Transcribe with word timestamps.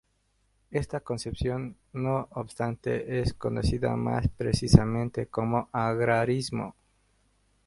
Esta 0.71 1.01
concepción, 1.01 1.77
no 1.93 2.27
obstante, 2.31 3.19
es 3.21 3.35
conocida 3.35 3.95
más 3.95 4.27
precisamente 4.29 5.27
como 5.27 5.69
agrarismo. 5.71 6.73